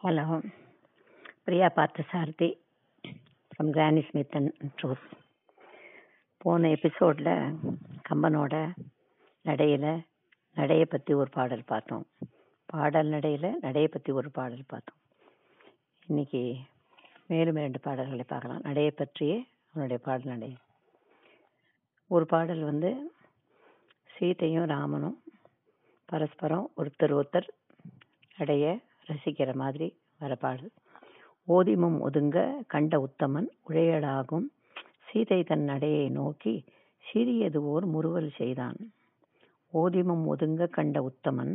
Hello 0.00 0.42
Priya 1.44 1.68
Partha 1.68 2.04
Sarathi 2.10 2.58
from 3.50 3.70
Granny 3.70 4.08
Smith 4.10 4.34
and 4.34 4.52
truth 4.82 5.08
போன 6.36 6.68
எபிசோடில் 6.68 7.58
கம்பனோட 8.10 8.72
நடையில் 9.42 10.04
நடையை 10.54 10.84
பற்றி 10.84 11.14
ஒரு 11.14 11.30
பாடல் 11.30 11.64
பார்த்தோம். 11.66 12.06
பாடல் 12.66 13.06
நடையில் 13.06 13.58
நடையை 13.60 13.88
பற்றி 13.88 14.12
ஒரு 14.12 14.30
பாடல் 14.30 14.64
பார்த்தோம். 14.66 14.98
இன்னைக்கு 16.06 16.56
மேலும் 17.26 17.56
இரண்டு 17.56 17.80
பாடல்களை 17.80 18.24
பார்க்கலாம். 18.28 18.60
நடையை 18.62 18.90
பற்றியே 18.90 19.46
அவனுடைய 19.72 20.02
பாடல் 20.02 20.32
நடை 20.32 20.56
ஒரு 22.10 22.26
பாடல் 22.26 22.62
வந்து 22.62 22.90
சீதையும் 24.10 24.66
ராமனும் 24.66 25.16
பரஸ்பரம் 26.04 26.70
ஒருத்தர் 26.76 27.14
ஒருத்தர் 27.18 27.48
அடைய 28.36 28.64
ரசிக்கிற 29.06 29.54
மாதிரி 29.54 29.88
வர 30.18 30.34
பாடல். 30.34 30.70
ஓதிமும் 31.48 31.98
ஒதுங்க 32.06 32.64
கண்ட 32.66 32.92
உத்தமன் 32.98 33.48
உழையலாகும். 33.68 34.46
சீதை 35.10 35.42
தன் 35.42 35.60
நடையை 35.60 36.08
நோக்கி 36.08 36.64
சிறியது 37.04 37.64
ஓர் 37.64 37.86
முறுவல் 37.86 38.30
செய்தான். 38.36 38.78
ஓதிமும் 39.72 40.24
ஒதுங்க 40.34 40.68
கண்ட 40.68 40.96
உத்தமன் 41.00 41.52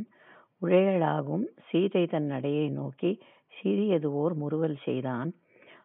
உழையலாகும். 0.62 1.45
சீதை 1.70 2.06
தன் 2.06 2.26
நடையை 2.26 2.70
நோக்கி 2.70 3.12
சிறியது 3.62 4.14
ஓர் 4.14 4.34
முறுவல் 4.34 4.78
செய்தான். 4.84 5.31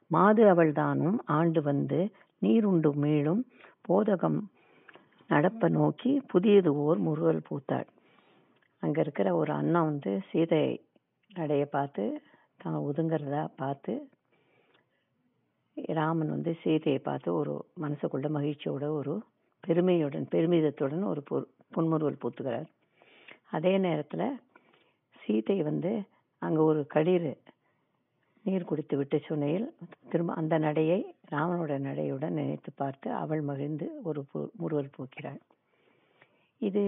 மாது 0.07 0.45
அவள்தானும் 0.55 1.19
ஆண்டு 1.25 1.63
வந்து 1.63 2.11
நீருண்டு 2.43 2.91
மீளும் 3.03 3.43
போதகம் 3.89 4.39
நடப்பை 5.31 5.69
நோக்கி 5.75 6.11
புதியது 6.27 6.71
ஓர் 6.83 6.99
முறுவல் 6.99 7.47
பூத்தாள். 7.49 7.89
அங்கே 8.83 9.01
இருக்கிற 9.01 9.29
ஒரு 9.37 9.53
அண்ணா 9.53 9.81
வந்து 9.83 10.13
சீதை 10.29 10.65
நடைய 11.31 11.65
பார்த்து 11.69 12.05
தான் 12.61 12.77
ஒதுங்கிறதா 12.87 13.43
பார்த்து 13.57 13.95
ராமன் 15.95 16.31
வந்து 16.31 16.53
சீதையை 16.61 17.01
பார்த்து 17.01 17.29
ஒரு 17.35 17.53
மனசுக்குள்ள 17.81 18.29
மகிழ்ச்சியோட 18.31 18.85
ஒரு 18.93 19.15
பெருமையுடன் 19.65 20.27
பெருமிதத்துடன் 20.33 21.05
ஒரு 21.07 21.23
பொ- 21.23 21.49
புன்முறுவல் 21.73 22.21
பூத்துக்கிறார் 22.23 22.69
அதே 23.51 23.79
நேரத்தில் 23.79 24.27
சீதை 25.17 25.59
வந்து 25.63 25.93
அங்கே 26.43 26.63
ஒரு 26.65 26.81
களிறு 26.91 27.33
நீர் 28.47 28.69
குடித்து 28.71 28.95
விட்டு 28.99 29.19
சுனையில் 29.27 29.67
திரும்ப 30.11 30.35
அந்த 30.41 30.55
நடையை 30.65 30.99
ராமனோட 31.33 31.77
நடையுடன் 31.87 32.37
நினைத்து 32.41 32.71
பார்த்து 32.81 33.09
அவள் 33.23 33.43
மகிழ்ந்து 33.49 33.87
ஒரு 34.09 34.21
முருவல் 34.61 34.95
பூக்கிறாள். 34.97 35.41
இது 36.61 36.83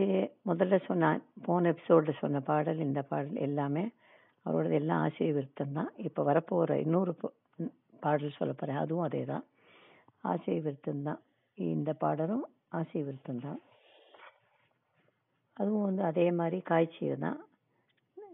முதல்ல 0.51 0.77
சொன்ன 0.89 1.11
போன 1.47 1.71
எபிசோடில் 1.73 2.21
சொன்ன 2.21 2.41
பாடல் 2.51 2.85
இந்த 2.87 3.01
பாடல் 3.11 3.41
எல்லாமே 3.47 3.85
அவரோடது 4.47 4.77
எல்லாம் 4.81 5.03
ஆசிரிய 5.07 5.33
விருத்தம் 5.39 5.75
தான். 5.79 5.91
இப்போ 6.07 6.21
வரப்போகிற 6.29 6.77
இன்னொரு 6.85 7.15
பாடல் 8.05 8.37
சொல்ல 8.39 8.53
போகிறேன் 8.55 8.83
அதுவும் 8.83 9.07
அதே 9.09 9.23
தான் 9.33 9.45
ஆசிரிய 10.31 10.61
விருத்தம் 10.67 11.07
தான். 11.09 11.21
இந்த 11.59 11.91
பாடலும் 12.05 12.45
ஆசிரிய 12.79 13.05
விருத்தம் 13.09 13.45
தான். 13.47 13.61
அதுவும் 15.61 15.87
வந்து 15.89 16.03
அதே 16.11 16.27
மாதிரி 16.41 16.59
காய்ச்சியது 16.71 17.19
தான் 17.27 17.39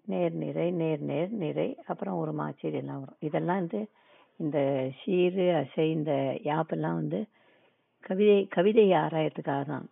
நேர் 0.06 0.32
நிறை 0.32 0.70
நேர் 0.70 1.00
நேர் 1.00 1.30
நிறை 1.30 1.76
அப்புறம் 1.86 2.16
ஒரு 2.16 2.32
மாச்சீர் 2.32 2.72
எல்லாம் 2.72 2.98
வரும். 2.98 3.16
இதெல்லாம் 3.20 3.58
வந்து 3.58 3.90
இந்த 4.36 4.58
சீரு 5.04 5.64
அசை 5.64 5.90
இந்த 5.90 6.40
யாப்பெல்லாம் 6.42 6.94
வந்து 6.94 7.26
கவிதை 8.00 8.46
கவிதை 8.46 8.90
ஆராயத்துக்காக 8.90 9.64
தான். 9.64 9.90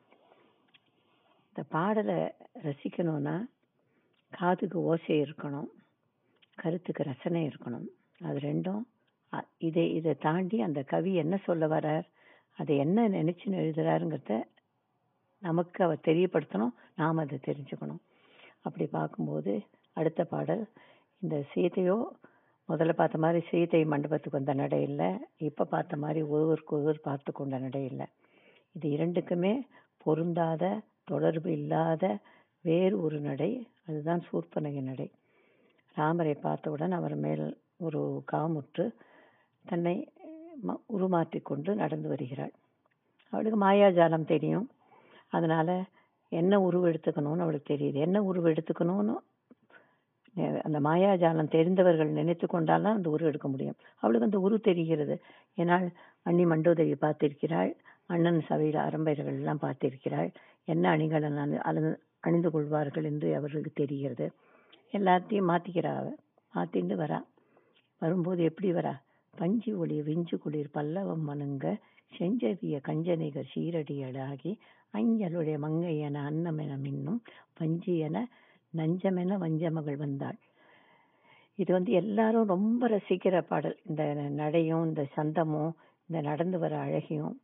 இந்த 1.49 1.63
பாடலை 1.69 2.15
ரசிக்கணும்னா 2.63 3.47
காதுக்கு 4.31 4.83
ஓசை 4.83 5.21
இருக்கணும் 5.21 5.69
கருத்துக்கு 6.55 7.03
ரசனை 7.03 7.47
இருக்கணும். 7.47 7.86
அது 8.25 8.39
ரெண்டும் 8.39 8.83
அ- 9.35 9.47
இதை 9.59 9.95
இதை 9.95 10.15
தாண்டி 10.15 10.61
அந்த 10.61 10.83
கவி 10.83 11.15
என்ன 11.15 11.36
சொல்ல 11.36 11.67
வரார் 11.67 12.05
அதை 12.57 12.77
என்ன 12.77 13.09
நினச்சின்னு 13.09 13.59
எழுதுறாருங்கிறத 13.63 14.42
நமக்கு 15.39 15.85
அவர் 15.85 15.98
தெரியப்படுத்தணும் 16.03 16.70
நாம் 16.97 17.17
அதை 17.17 17.39
தெரிஞ்சுக்கணும். 17.47 17.98
அப்படி 18.61 18.86
பார்க்கும்போது 18.86 19.63
அடுத்த 19.97 20.23
பாடல். 20.25 20.64
இந்த 21.23 21.36
சீதையோ 21.53 21.97
முதல்ல 22.69 22.92
பார்த்த 22.92 23.19
மாதிரி 23.19 23.41
சீதை 23.51 23.80
மண்டபத்துக்கு 23.92 24.39
வந்த 24.39 24.53
நடை 24.63 24.80
இல்லை. 24.89 25.08
இப்போ 25.48 25.64
பார்த்த 25.75 25.97
மாதிரி 26.05 26.20
ஒருவருக்கு 26.35 26.73
ஒருவர் 26.77 27.07
பார்த்து 27.08 27.30
கொண்ட 27.33 27.58
நடை 27.58 27.83
இல்லை. 27.91 28.07
இது 28.75 28.86
இரண்டுக்குமே 28.97 29.55
பொருந்தாத 30.05 30.70
தொடர்பு 31.11 31.48
இல்லாத 31.58 32.05
வேறு 32.64 32.95
ஒரு 33.05 33.19
நடை. 33.20 33.51
அதுதான் 33.89 34.23
சூர்பனக 34.29 34.80
நடை. 34.91 35.08
ராமரை 35.97 36.35
பார்த்தவுடன் 36.47 36.95
அவர் 36.98 37.17
மேல் 37.24 37.47
ஒரு 37.86 38.01
காமுற்று 38.33 38.85
தன்னை 39.64 39.97
உருமாற்றி 40.97 41.39
கொண்டு 41.42 41.70
நடந்து 41.74 42.09
வருகிறாள். 42.09 42.55
அவளுக்கு 43.33 43.59
மாயாஜாலம் 43.64 44.30
தெரியும். 44.33 44.67
அதனால் 45.29 45.74
என்ன 46.33 46.53
உருவெடுத்துக்கணும்னு 46.69 47.45
அவளுக்கு 47.45 47.69
தெரியுது. 47.74 47.98
என்ன 48.07 48.19
உருவெடுத்துக்கணும்னு 48.30 49.14
அந்த 50.37 50.81
மாயாஜாலம் 50.81 51.51
தெரிந்தவர்கள் 51.51 52.09
நினைத்து 52.09 52.47
கொண்டால்தான் 52.47 52.95
அந்த 52.95 53.11
உரு 53.11 53.27
எடுக்க 53.27 53.48
முடியும். 53.48 53.75
அவளுக்கு 53.97 54.25
அந்த 54.25 54.41
உரு 54.41 54.61
தெரிகிறது. 54.61 55.23
ஏனால் 55.57 55.91
அண்ணி 56.23 56.45
மண்டோதவி 56.45 56.95
பார்த்திருக்கிறாள். 57.01 57.75
அண்ணன் 58.07 58.41
சபையில் 58.41 58.81
அரம்பையர்கள் 58.81 59.27
எல்லாம் 59.27 59.59
பார்த்திருக்கிறாள். 59.63 60.35
என்ன 60.65 60.89
அணிகள் 60.89 61.23
அணி- 61.23 61.97
அணிந்து 62.21 62.51
கொள்வார்கள் 62.51 63.05
என்று 63.05 63.37
அவர்களுக்கு 63.37 63.71
தெரிகிறது. 63.75 64.33
எல்லாத்தையும் 64.92 65.48
மாற்றிக்கிறாள் 65.48 65.97
அவ. 65.97 66.15
மாத்திண்டு 66.55 66.97
வரா. 66.97 67.25
வரும்போது 67.98 68.42
எப்படி 68.42 68.73
வரா? 68.73 69.01
பஞ்சு 69.37 69.79
ஒளி 69.79 70.01
விஞ்சு 70.01 70.39
குளிர் 70.39 70.71
பல்லவம் 70.71 71.29
மனுங்க 71.29 71.81
செஞ்சவிய 72.19 72.81
கஞ்சனைகள் 72.89 73.45
சீரடியடாகி 73.55 74.59
அஞ்சலுடைய 74.92 75.59
மங்கை 75.59 75.98
என 75.98 76.31
அன்னமென 76.31 76.77
மின்னும் 76.85 77.19
பஞ்சு 77.55 77.98
நஞ்சமென 78.75 79.39
வஞ்சமகள் 79.39 79.97
வந்தாள். 79.97 80.39
இது 81.59 81.71
வந்து 81.73 81.93
எல்லாரும் 81.93 82.51
ரொம்ப 82.55 82.89
ரசிக்கிற 82.89 83.37
பாடல். 83.41 83.77
இந்த 83.85 84.03
நடையும் 84.41 84.85
இந்த 84.85 85.03
சந்தமும் 85.17 85.73
இந்த 86.09 86.21
நடந்து 86.21 86.59
வர 86.59 86.75
அழகியும். 86.79 87.35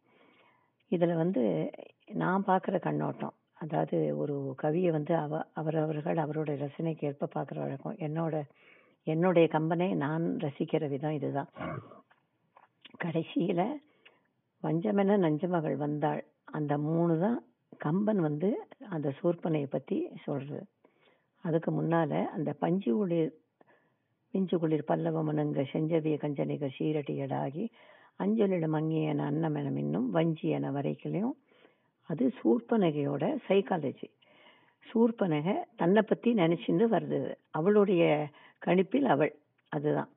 இதில் 0.91 1.21
வந்து 1.23 1.43
நான் 2.13 2.47
பார்க்குற 2.47 2.77
கண்ணோட்டம் 2.79 3.35
அதாவது 3.55 3.97
ஒரு 4.17 4.35
கவியை 4.63 4.91
வந்து 4.91 5.13
அவ 5.17 5.41
அவரவர்கள் 5.53 6.19
அவரோட 6.25 6.51
ரசனைக்கு 6.65 7.07
ஏற்ப 7.09 7.29
பார்க்குற 7.35 7.59
வழக்கம். 7.59 7.97
என்னோட 8.07 8.35
என்னுடைய 9.07 9.47
கம்பனை 9.53 9.89
நான் 10.05 10.25
ரசிக்கிற 10.39 10.87
விதம் 10.89 11.17
இதுதான். 11.19 11.51
கடைசியில் 12.99 13.65
வஞ்சமென 14.63 15.17
நஞ்சமகள் 15.27 15.77
வந்தாள். 15.77 16.23
அந்த 16.53 16.73
மூணு 16.79 17.15
தான் 17.19 17.39
கம்பன் 17.79 18.21
வந்து 18.21 18.49
அந்த 18.89 19.09
சூர்பனையை 19.21 19.69
பற்றி 19.71 19.97
சொல்கிறது 20.25 20.65
அதுக்கு 21.45 21.83
முன்னால 21.83 22.27
அந்த 22.27 22.53
பஞ்சு 22.53 22.97
குளிர் 22.97 23.33
பிஞ்சு 24.35 24.59
குளிர் 24.59 24.89
பல்லவமனுங்க 24.89 25.63
செஞ்சவிய 25.73 26.17
கஞ்சனிக 26.17 26.71
சீரடியடாகி 26.79 27.65
அஞ்சலிடம் 28.21 28.75
மங்கியன 28.75 29.27
அன்னமென 29.31 29.69
மின்னும் 29.71 30.09
வஞ்சி 30.11 30.49
என 30.49 30.71
வரைக்கலையும் 30.71 31.37
அது 32.11 32.33
சூர்பனகையோட 32.39 33.37
சைக்காலஜி 33.49 34.09
சூர்பனகை 34.87 35.55
தன்னை 35.77 36.03
பற்றி 36.03 36.35
நினச்சின்னு 36.35 36.85
வருது. 36.89 37.19
அவளுடைய 37.51 38.03
கணிப்பில் 38.67 39.05
அவள். 39.05 39.35
அதுதான். 39.73 40.11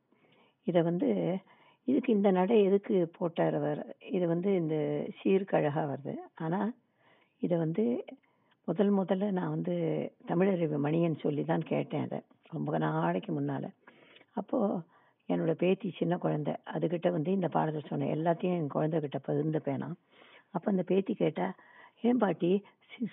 இதை 0.67 0.81
வந்து 0.81 1.09
இதுக்கு 1.87 2.13
இந்த 2.13 2.31
நடை 2.31 2.63
எதுக்கு 2.63 3.09
போட்டார் 3.17 3.55
அவர்? 3.55 3.81
இது 4.09 4.27
வந்து 4.27 4.55
இந்த 4.55 4.75
சீர்கழகாக 5.19 5.85
வருது. 5.87 6.15
ஆனால் 6.35 6.71
இதை 7.41 7.57
வந்து 7.57 8.05
முதல் 8.67 8.91
முதல்ல 8.97 9.31
நான் 9.31 9.53
வந்து 9.55 9.75
தமிழறிவு 10.27 10.77
மணியன் 10.85 11.21
சொல்லி 11.21 11.43
தான் 11.43 11.63
கேட்டேன் 11.63 12.03
அதை. 12.03 12.19
ரொம்ப 12.49 12.77
நாளைக்கு 12.77 13.31
முன்னால். 13.33 13.69
அப்போது 14.31 14.81
என்னோட 15.29 15.51
பேத்தி 15.53 15.89
சின்ன 15.97 16.13
குழந்தை 16.17 16.53
அதுக்கிட்ட 16.73 17.07
வந்து 17.11 17.31
இந்த 17.31 17.47
பாடத்தை 17.47 17.81
சொன்னேன். 17.87 18.13
எல்லாத்தையும் 18.17 18.57
என் 18.59 18.73
குழந்தைகிட்ட 18.75 19.19
பகிர்ந்துப்பேனா 19.27 19.89
அப்போ 20.51 20.67
அந்த 20.71 20.83
பேத்தி 20.83 21.13
கேட்டால் 21.13 21.55
ஏன் 22.01 22.17
பாட்டி 22.17 22.51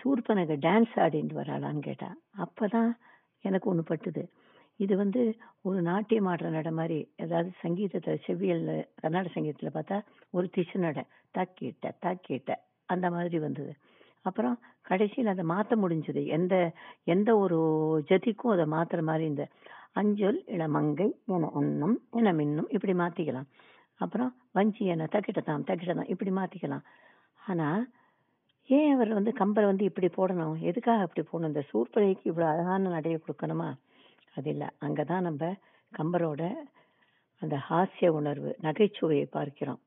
சூர்பனக 0.00 0.54
டான்ஸ் 0.66 0.94
ஆடிட்டு 1.04 1.34
வராளான்னு 1.40 1.78
கேட்டா 1.78 2.08
அப்பதான் 2.44 2.90
எனக்கு 3.44 3.70
ஒன்று 3.70 3.84
பட்டுது. 3.90 4.22
இது 4.76 4.94
வந்து 4.96 5.20
ஒரு 5.62 5.78
நாட்டியம் 5.82 6.28
ஆடுற 6.28 6.48
நட 6.50 6.70
மாதிரி 6.70 6.98
ஏதாவது 7.16 7.50
சங்கீதத்தில் 7.60 8.22
செவ்வியலில் 8.26 8.88
கர்நாடக 8.94 9.32
சங்கீதத்தில் 9.34 9.76
பார்த்தா 9.76 9.96
ஒரு 10.30 10.46
திசு 10.56 10.78
நட 10.78 11.00
தாக்கிட்ட 11.34 11.92
தாக்கிட்ட 12.04 12.52
அந்த 12.88 13.06
மாதிரி 13.10 13.38
வந்தது. 13.38 13.72
அப்புறம் 14.24 14.56
கடைசியில் 14.82 15.32
அதை 15.32 15.44
மாற்ற 15.44 15.76
முடிஞ்சது. 15.76 16.20
எந்த 16.26 16.54
எந்த 17.04 17.30
ஒரு 17.36 17.58
ஜதிக்கும் 18.10 18.54
அதை 18.54 18.66
மாற்றுற 18.66 19.02
மாதிரி 19.02 19.24
இந்த 19.24 19.44
அஞ்சொல் 19.94 20.40
இளமங்கை 20.56 21.08
என 21.26 21.50
அன்னம் 21.54 21.96
என 22.10 22.32
மின்னும் 22.32 22.68
இப்படி 22.68 22.94
மாற்றிக்கலாம் 22.94 23.48
அப்புறம் 24.00 24.30
வஞ்சி 24.52 24.84
என 24.84 25.08
தக்கிட்டதாம் 25.14 25.66
தக்கிட்டதாம் 25.68 26.10
இப்படி 26.14 26.30
மாற்றிக்கலாம் 26.30 26.84
ஆனால் 27.40 27.82
ஏன் 28.70 28.92
அவர் 28.94 29.10
வந்து 29.14 29.32
கம்பரை 29.32 29.66
வந்து 29.66 29.84
இப்படி 29.84 30.08
போடணும்? 30.16 30.56
எதுக்காக 30.60 31.04
அப்படி 31.06 31.22
போடணும்? 31.28 31.52
இந்த 31.52 31.62
சூர்பனைக்கு 31.70 32.24
இவ்வளோ 32.30 32.46
அழகான 32.48 32.90
நடையை 32.90 33.18
கொடுக்கணுமா? 33.20 33.68
அது 34.36 34.48
இல்லை. 34.50 34.68
அங்கே 34.78 35.04
தான் 35.04 35.22
நம்ம 35.22 35.56
கம்பரோட 35.92 36.42
அந்த 37.42 37.56
ஹாஸ்ய 37.68 38.08
உணர்வு 38.08 38.50
நகைச்சுவையை 38.62 39.26
பார்க்கிறோம். 39.30 39.80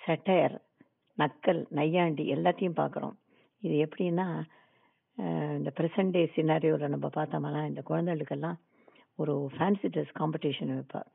செட்டையர் 0.00 0.56
நக்கல் 1.18 1.62
நையாண்டி 1.70 2.24
எல்லாத்தையும் 2.34 2.78
பார்க்குறோம். 2.80 3.14
இது 3.64 3.74
எப்படின்னா 3.84 4.26
இந்த 5.58 5.70
ப்ரெசன்ட் 5.78 6.14
டே 6.16 6.22
சினாரியோவில் 6.36 6.94
நம்ம 6.94 7.08
பார்த்தோம்னா 7.18 7.62
இந்த 7.70 7.82
குழந்தைகளுக்கெல்லாம் 7.90 8.58
ஒரு 9.22 9.34
ஃபேன்சி 9.56 9.88
ட்ரெஸ் 9.94 10.14
காம்படிஷன் 10.20 10.72
வைப்பார் 10.76 11.10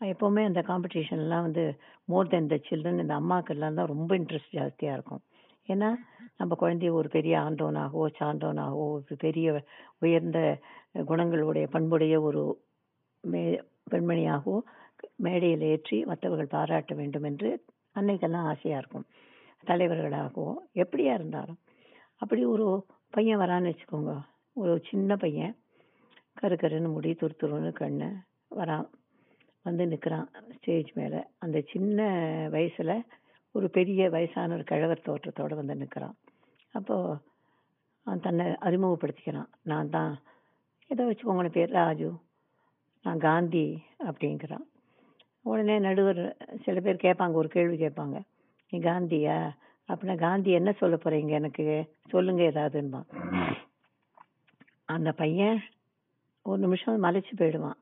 எப்போவுமே 0.00 0.42
அந்த 0.48 0.60
காம்படிஷன்லாம் 0.68 1.46
வந்து 1.46 1.64
மோர் 2.12 2.30
தென் 2.32 2.50
த 2.52 2.56
சில்ட்ரன் 2.68 3.02
இந்த 3.04 3.14
அம்மாக்கெல்லாம் 3.20 3.78
தான் 3.78 3.90
ரொம்ப 3.92 4.10
இன்ட்ரெஸ்ட் 4.20 4.56
ஜாஸ்தியாக 4.58 4.96
இருக்கும். 4.96 5.22
ஏன்னா 5.68 5.88
நம்ம 6.40 6.52
குழந்தைய 6.62 6.90
ஒரு 7.00 7.08
பெரிய 7.16 7.34
ஆண்டோனாகவோ 7.46 8.06
சாண்டோனாகவோ 8.18 8.86
ஒரு 8.96 9.16
பெரிய 9.24 9.48
உயர்ந்த 10.04 10.38
குணங்களுடைய 11.10 11.66
பண்புடைய 11.74 12.14
ஒரு 12.28 12.42
மே 13.24 13.42
பெண்மணியாகவோ 13.92 14.56
மேடையில் 15.26 15.64
ஏற்றி 15.72 15.98
மற்றவர்கள் 16.10 16.54
பாராட்ட 16.56 16.92
வேண்டும் 17.00 17.26
என்று 17.30 17.48
அன்னைக்கெல்லாம் 17.96 18.48
ஆசையாக 18.52 18.80
இருக்கும். 18.82 19.06
தலைவர்களாகவோ 19.64 20.48
எப்படியா 20.82 21.12
இருந்தாலும். 21.18 21.58
அப்படி 22.16 22.44
ஒரு 22.44 22.86
பையன் 23.10 23.38
வரான்னு 23.38 23.70
வச்சுக்கோங்க. 23.70 24.20
ஒரு 24.52 24.82
சின்ன 24.90 25.16
பையன். 25.16 25.56
கரு 26.34 26.54
கருன்னு 26.54 26.92
முடி 26.92 27.10
துரு 27.10 27.34
துருன்னு 27.40 27.70
கண்ணு 27.80 28.08
வரான் 28.56 28.88
வந்து 29.62 29.86
நிற்கிறான் 29.86 30.28
ஸ்டேஜ் 30.56 30.90
மேலே. 30.92 31.20
அந்த 31.38 31.62
சின்ன 31.72 32.08
வயசில் 32.50 33.02
ஒரு 33.50 33.70
பெரிய 33.70 34.10
வயசான 34.10 34.54
ஒரு 34.54 34.64
கிழவர் 34.64 35.06
தோற்றத்தோடு 35.06 35.54
வந்து 35.54 35.74
நிற்கிறான் 35.74 36.16
அப்போது 36.72 37.18
அவன் 38.02 38.20
தன்னை 38.20 38.46
அறிமுகப்படுத்திக்கிறான். 38.46 39.50
நான் 39.62 39.90
தான் 39.90 40.22
ஏதோ 40.88 41.04
வச்சுக்கோங்க 41.04 41.48
பேர் 41.48 41.70
ராஜு. 41.70 42.10
நான் 43.02 43.18
காந்தி 43.18 43.82
அப்படிங்கிறான். 43.98 44.64
உடனே 45.42 45.78
நடுவர் 45.78 46.36
சில 46.64 46.80
பேர் 46.80 46.96
கேட்பாங்க 46.96 47.32
ஒரு 47.32 47.48
கேள்வி 47.48 47.76
கேட்பாங்க. 47.76 48.22
நீ 48.70 48.78
காந்தியா? 48.78 49.52
அப்படின்னா 49.88 50.16
காந்தி 50.16 50.50
என்ன 50.50 50.72
சொல்ல 50.72 50.96
போறீங்க 50.96 51.28
எனக்கு? 51.28 51.94
சொல்லுங்க 52.08 52.42
ஏதாவதுன்பா 52.42 53.02
அந்த 54.84 55.12
பையன் 55.12 55.62
ஒரு 56.42 56.58
நிமிஷம் 56.58 57.02
மலைச்சு 57.02 57.32
போயிடுவான். 57.36 57.76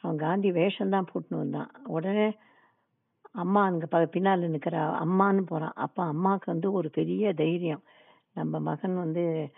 அவன் 0.00 0.16
காந்தி 0.16 0.52
வேஷம் 0.52 0.90
தான் 0.90 1.06
வந்தான். 1.28 1.70
உடனே 1.84 2.36
அம்மா 3.32 3.64
அங்கே 3.64 3.84
ப- 3.90 4.06
பின்னால் 4.06 4.40
நிற்கிற 4.40 4.78
அம்மான்னு 4.78 5.40
போகிறான் 5.40 5.72
அப்போ 5.74 6.04
அம்மாவுக்கு 6.04 6.52
வந்து 6.52 6.72
ஒரு 6.72 6.90
பெரிய 6.90 7.32
தைரியம். 7.32 7.82
நம்ம 8.34 8.58
மகன் 8.58 8.96
வந்து 8.96 9.50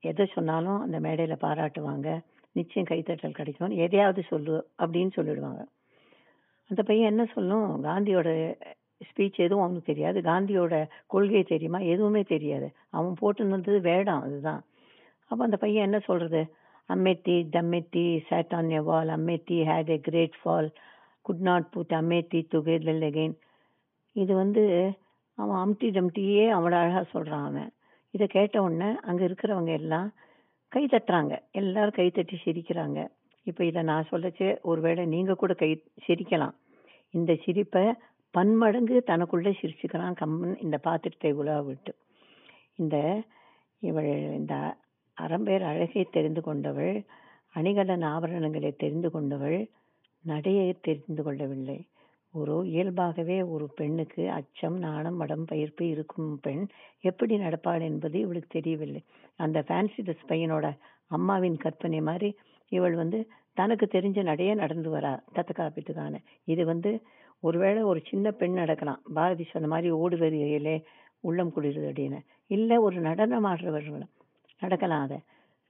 எதை 0.00 0.26
சொன்னாலும் 0.26 0.80
அந்த 0.80 0.98
மேடையில் 0.98 1.36
பாராட்டுவாங்க. 1.36 2.24
நிச்சயம் 2.52 2.88
கைத்தட்டல் 2.88 3.30
கிடைக்கும் 3.30 3.70
எதையாவது 3.70 4.22
சொல்லு 4.22 4.68
அப்படின்னு 4.78 5.10
சொல்லிடுவாங்க. 5.16 5.66
அந்த 6.68 6.82
பையன் 6.82 7.08
என்ன 7.08 7.24
சொல்லும்? 7.34 7.84
காந்தியோட 7.84 8.60
ஸ்பீச் 9.04 9.34
எதுவும் 9.34 9.64
அவனுக்கு 9.64 9.94
தெரியாது. 9.94 10.20
காந்தியோட 10.20 10.88
கொள்கை 11.06 11.42
தெரியுமா? 11.42 11.78
எதுவுமே 11.78 12.22
தெரியாது. 12.22 12.72
அவன் 12.90 13.14
போட்டுன்னு 13.20 13.48
வந்தது 13.48 13.80
வேடம் 13.80 14.22
அதுதான். 14.22 14.64
அப்போ 15.26 15.44
அந்த 15.44 15.56
பையன் 15.56 15.82
என்ன 15.82 15.98
சொல்கிறது 15.98 16.52
Humpty 16.88 17.46
Dumpty 17.52 18.20
sat on 18.30 18.56
on 18.56 18.70
a 18.70 18.80
had 18.80 19.08
Humpty 19.08 20.00
great 20.00 20.34
fall 20.44 20.70
could 21.20 21.38
not 21.38 21.70
put 21.70 21.90
not 21.90 21.94
put 21.94 22.24
Humpty 22.54 23.34
இது 24.12 24.34
வந்து 24.34 24.92
அவன் 25.34 25.56
அம்டி 25.56 25.82
டம்டியே 25.82 26.44
அவனோட 26.46 26.78
அழகாக 26.82 27.04
சொல்கிறான் 27.12 27.44
அவன். 27.44 27.72
இதை 28.10 28.26
கேட்ட 28.26 28.62
உடனே 28.62 28.96
அங்கே 29.00 29.24
இருக்கிறவங்க 29.24 29.72
எல்லாம் 29.72 30.14
கை 30.68 30.84
தட்டுறாங்க. 30.84 31.38
எல்லாரும் 31.50 31.90
கை 31.90 32.10
தட்டி 32.10 32.38
சிரிக்கிறாங்க. 32.44 33.08
இப்போ 33.42 33.64
இதை 33.64 33.82
நான் 33.82 34.06
சொல்லச்சே. 34.10 34.60
ஒருவேளை 34.62 35.06
நீங்கள் 35.06 35.34
கூட 35.34 35.54
கை 35.54 35.84
சிரிக்கலாம். 36.06 36.54
இந்த 37.10 37.36
சிரிப்பை 37.44 37.94
பன்மடங்கு 38.34 38.96
தனக்குள்ளே 39.10 39.52
சிரிச்சுக்கிறான் 39.60 40.18
கம்மன் 40.20 40.56
இந்த 40.64 40.76
பாத்திரத்தை 40.78 41.30
உலா 41.32 41.56
விட்டு 41.60 41.92
இந்த 42.74 42.96
இவள் 43.82 44.10
இந்த 44.38 44.54
அறம்பேர் 45.16 45.64
அழகை 45.70 46.02
தெரிந்து 46.10 46.40
கொண்டவள் 46.42 46.96
அணிகலன் 47.54 48.04
ஆபரணங்களை 48.14 48.70
தெரிந்து 48.76 49.08
கொண்டவள் 49.10 49.58
நடையை 50.24 50.68
தெரிந்து 50.80 51.22
கொள்ளவில்லை. 51.22 51.78
ஒரு 52.34 52.54
இயல்பாகவே 52.72 53.36
ஒரு 53.54 53.66
பெண்ணுக்கு 53.74 54.22
அச்சம் 54.30 54.76
நாணம் 54.78 55.16
மடம் 55.16 55.44
பயிர்ப்பு 55.50 55.84
இருக்கும் 55.88 56.32
பெண் 56.40 56.64
எப்படி 57.00 57.34
நடப்பாள் 57.36 57.84
என்பது 57.90 58.16
இவளுக்கு 58.18 58.50
தெரியவில்லை. 58.52 59.02
அந்த 59.36 59.58
ஃபேன்சி 59.68 60.00
ட்ரெஸ் 60.06 60.28
பையனோட 60.28 60.66
அம்மாவின் 61.10 61.56
கற்பனை 61.56 62.00
மாதிரி 62.00 62.30
இவள் 62.72 62.94
வந்து 62.94 63.18
தனக்கு 63.56 63.86
தெரிஞ்ச 63.92 64.18
நடையே 64.22 64.52
நடந்து 64.54 64.88
வரா 64.90 65.12
தத்த 65.36 65.50
காப்பீட்டுக்கான 65.52 66.20
இது 66.44 66.62
வந்து 66.64 66.90
ஒருவேளை 67.40 67.82
ஒரு 67.82 68.02
சின்ன 68.06 68.30
பெண் 68.30 68.52
நடக்கலாம். 68.52 69.02
பாரதி 69.14 69.44
சொன்ன 69.50 69.68
மாதிரி 69.68 69.92
ஓடுவரியிலே 69.92 70.82
உள்ளம் 71.20 71.52
குளிருது 71.56 71.90
அப்படின்னு. 71.90 72.18
இல்லை 72.46 72.76
ஒரு 72.76 73.00
நடனம் 73.00 73.44
ஆடுறவர்கள் 73.44 74.06
நடக்கலாம் 74.60 75.02
அதை. 75.02 75.18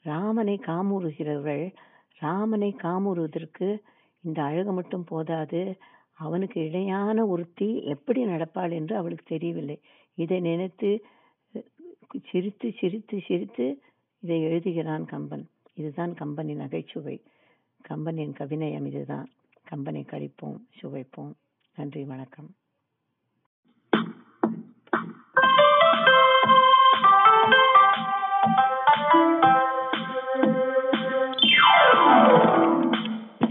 ராமனை 0.03 0.61
காமுறுகிறவர்கள் 0.67 1.75
ராமனை 2.19 2.76
காமுறுவதற்கு 2.82 3.79
இந்த 4.20 4.43
அழகு 4.43 4.73
மட்டும் 4.73 5.05
போதாது. 5.05 5.76
அவனுக்கு 6.12 6.67
இணையான 6.67 7.26
ஒருத்தி 7.26 7.82
எப்படி 7.82 8.26
நடப்பாள் 8.26 8.73
என்று 8.73 8.97
அவளுக்கு 8.97 9.25
தெரியவில்லை. 9.29 9.81
இதை 10.14 10.41
நினைத்து 10.41 11.05
சிரித்து 12.31 12.73
சிரித்து 12.79 13.21
சிரித்து 13.26 13.81
இதை 14.21 14.43
எழுதுகிறான் 14.43 15.05
கம்பன். 15.05 15.49
இதுதான் 15.75 16.14
கம்பனின் 16.14 16.56
நகைச்சுவை. 16.56 17.23
கம்பனின் 17.88 18.35
கவிநயம் 18.38 18.87
இதுதான். 18.87 19.29
கம்பனை 19.71 20.06
கழிப்போம் 20.06 20.59
சுவைப்போம். 20.82 21.32
நன்றி 21.78 22.04
வணக்கம் 22.04 22.50